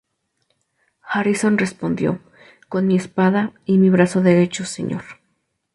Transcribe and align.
Harrison 1.03 1.59
respondió 1.59 2.17
"con 2.69 2.87
mi 2.87 2.95
espada, 2.95 3.53
y 3.67 3.77
mi 3.77 3.91
brazo 3.91 4.23
derecho, 4.23 4.65
señor. 4.65 5.03